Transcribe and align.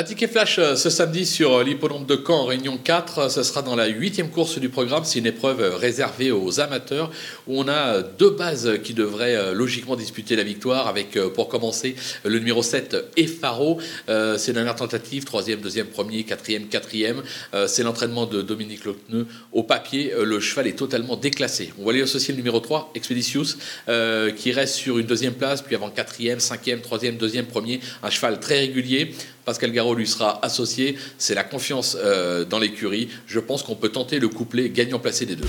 Un 0.00 0.02
ticket 0.02 0.28
flash 0.28 0.58
euh, 0.58 0.76
ce 0.76 0.88
samedi 0.88 1.26
sur 1.26 1.58
euh, 1.58 1.62
l'hippodrome 1.62 2.06
de 2.06 2.18
Caen, 2.26 2.46
Réunion 2.46 2.78
4. 2.78 3.30
Ce 3.30 3.42
sera 3.42 3.60
dans 3.60 3.76
la 3.76 3.86
huitième 3.86 4.30
course 4.30 4.58
du 4.58 4.70
programme. 4.70 5.04
C'est 5.04 5.18
une 5.18 5.26
épreuve 5.26 5.60
euh, 5.60 5.76
réservée 5.76 6.30
aux 6.30 6.58
amateurs 6.58 7.10
où 7.46 7.60
on 7.60 7.68
a 7.68 8.00
deux 8.00 8.30
bases 8.30 8.78
qui 8.82 8.94
devraient 8.94 9.52
logiquement 9.52 9.96
disputer 9.96 10.36
la 10.36 10.42
victoire 10.42 10.88
avec, 10.88 11.18
pour 11.34 11.48
commencer, 11.48 11.96
le 12.24 12.38
numéro 12.38 12.62
7, 12.62 12.96
Efaro. 13.16 13.78
C'est 14.06 14.52
dernière 14.52 14.76
tentative, 14.76 15.24
troisième, 15.24 15.60
deuxième, 15.60 15.86
premier, 15.86 16.24
quatrième, 16.24 16.68
quatrième. 16.68 17.22
C'est 17.66 17.82
l'entraînement 17.82 18.26
de 18.26 18.42
Dominique 18.42 18.84
Locneux 18.84 19.26
au 19.52 19.62
papier. 19.62 20.12
Le 20.22 20.40
cheval 20.40 20.66
est 20.66 20.78
totalement 20.78 21.16
déclassé. 21.16 21.72
On 21.80 21.84
va 21.84 21.92
lui 21.92 22.02
associer 22.02 22.32
le 22.32 22.38
numéro 22.38 22.60
3, 22.60 22.92
Expeditius, 22.94 23.58
qui 24.36 24.52
reste 24.52 24.74
sur 24.74 24.98
une 24.98 25.06
deuxième 25.06 25.34
place, 25.34 25.62
puis 25.62 25.74
avant 25.74 25.90
quatrième, 25.90 26.40
cinquième, 26.40 26.80
troisième, 26.80 27.16
deuxième, 27.16 27.46
premier. 27.46 27.80
Un 28.02 28.10
cheval 28.10 28.38
très 28.38 28.60
régulier. 28.60 29.14
Pascal 29.50 29.72
Garot 29.72 29.96
lui 29.96 30.06
sera 30.06 30.38
associé. 30.44 30.96
C'est 31.18 31.34
la 31.34 31.42
confiance 31.42 31.96
euh, 31.98 32.44
dans 32.44 32.60
l'écurie. 32.60 33.08
Je 33.26 33.40
pense 33.40 33.64
qu'on 33.64 33.74
peut 33.74 33.88
tenter 33.88 34.20
le 34.20 34.28
couplet 34.28 34.68
gagnant 34.68 35.00
placé 35.00 35.26
des 35.26 35.34
deux. 35.34 35.48